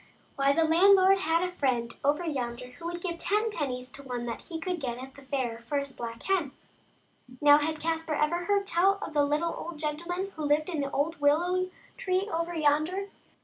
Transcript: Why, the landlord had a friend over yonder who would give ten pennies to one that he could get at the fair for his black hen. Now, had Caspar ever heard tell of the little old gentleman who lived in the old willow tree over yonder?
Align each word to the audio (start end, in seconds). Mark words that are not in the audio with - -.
Why, 0.35 0.51
the 0.51 0.63
landlord 0.63 1.19
had 1.19 1.43
a 1.43 1.51
friend 1.51 1.95
over 2.03 2.25
yonder 2.25 2.69
who 2.69 2.85
would 2.85 3.03
give 3.03 3.19
ten 3.19 3.51
pennies 3.51 3.91
to 3.91 4.01
one 4.01 4.25
that 4.25 4.41
he 4.45 4.59
could 4.59 4.81
get 4.81 4.97
at 4.97 5.13
the 5.13 5.21
fair 5.21 5.59
for 5.59 5.77
his 5.77 5.93
black 5.93 6.23
hen. 6.23 6.53
Now, 7.39 7.59
had 7.59 7.79
Caspar 7.79 8.15
ever 8.15 8.45
heard 8.45 8.65
tell 8.65 8.97
of 9.03 9.13
the 9.13 9.23
little 9.23 9.53
old 9.53 9.77
gentleman 9.77 10.31
who 10.35 10.43
lived 10.43 10.69
in 10.69 10.81
the 10.81 10.89
old 10.89 11.21
willow 11.21 11.69
tree 11.97 12.27
over 12.33 12.55
yonder? 12.55 13.09